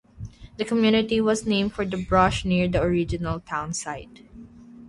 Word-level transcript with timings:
The 0.57 0.65
community 0.65 1.21
was 1.21 1.45
named 1.45 1.73
for 1.73 1.85
the 1.85 2.03
brush 2.03 2.43
near 2.43 2.67
the 2.67 2.81
original 2.81 3.39
town 3.39 3.71
site. 3.75 4.23